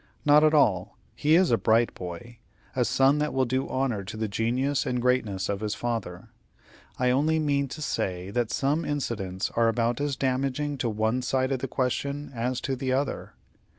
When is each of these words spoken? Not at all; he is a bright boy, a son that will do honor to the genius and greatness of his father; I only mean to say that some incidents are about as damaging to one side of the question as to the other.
Not 0.25 0.43
at 0.43 0.55
all; 0.55 0.97
he 1.15 1.35
is 1.35 1.51
a 1.51 1.59
bright 1.59 1.93
boy, 1.93 2.39
a 2.75 2.83
son 2.85 3.19
that 3.19 3.35
will 3.35 3.45
do 3.45 3.69
honor 3.69 4.03
to 4.05 4.17
the 4.17 4.27
genius 4.27 4.83
and 4.83 4.99
greatness 4.99 5.47
of 5.47 5.59
his 5.59 5.75
father; 5.75 6.29
I 6.97 7.11
only 7.11 7.37
mean 7.37 7.67
to 7.67 7.83
say 7.83 8.31
that 8.31 8.49
some 8.49 8.83
incidents 8.83 9.51
are 9.55 9.67
about 9.67 10.01
as 10.01 10.15
damaging 10.15 10.79
to 10.79 10.89
one 10.89 11.21
side 11.21 11.51
of 11.51 11.59
the 11.59 11.67
question 11.67 12.31
as 12.33 12.59
to 12.61 12.75
the 12.75 12.91
other. 12.91 13.33